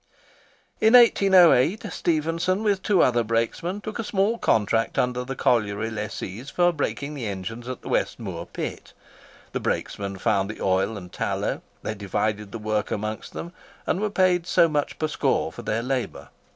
In 0.79 0.93
1808, 0.93 1.93
Stephenson, 1.93 2.63
with 2.63 2.81
two 2.81 3.03
other 3.03 3.21
brakesmen, 3.23 3.81
took 3.81 3.99
a 3.99 4.03
small 4.03 4.39
contract 4.39 4.97
under 4.97 5.23
the 5.23 5.35
colliery 5.35 5.91
lessees 5.91 6.49
for 6.49 6.73
brakeing 6.73 7.13
the 7.13 7.27
engines 7.27 7.67
at 7.67 7.83
the 7.83 7.87
West 7.87 8.17
Moor 8.19 8.47
Pit. 8.47 8.93
The 9.51 9.59
brakesmen 9.59 10.17
found 10.17 10.49
the 10.49 10.59
oil 10.59 10.97
and 10.97 11.13
tallow; 11.13 11.61
they 11.83 11.93
divided 11.93 12.51
the 12.51 12.57
work 12.57 12.89
amongst 12.89 13.33
them, 13.33 13.53
and 13.85 13.99
were 14.01 14.09
paid 14.09 14.47
so 14.47 14.67
much 14.67 14.97
per 14.97 15.07
score 15.07 15.51
for 15.51 15.61
their 15.61 15.83
labour. 15.83 16.29